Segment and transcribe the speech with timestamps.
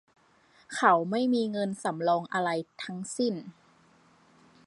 [0.75, 2.49] เขาไม่มีเงินสำรองอะไร
[2.83, 3.33] ทั้งสิ้น